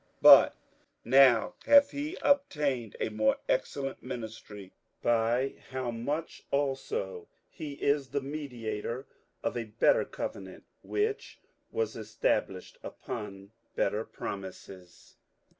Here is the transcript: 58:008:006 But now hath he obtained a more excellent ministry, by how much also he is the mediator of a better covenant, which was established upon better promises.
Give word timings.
58:008:006 0.01 0.09
But 0.23 0.55
now 1.05 1.53
hath 1.67 1.91
he 1.91 2.17
obtained 2.23 2.95
a 2.99 3.09
more 3.09 3.37
excellent 3.47 4.01
ministry, 4.01 4.71
by 5.03 5.53
how 5.69 5.91
much 5.91 6.41
also 6.49 7.27
he 7.51 7.73
is 7.73 8.07
the 8.07 8.19
mediator 8.21 9.05
of 9.43 9.55
a 9.55 9.65
better 9.65 10.03
covenant, 10.05 10.63
which 10.81 11.39
was 11.69 11.95
established 11.95 12.79
upon 12.81 13.51
better 13.75 14.03
promises. 14.03 15.17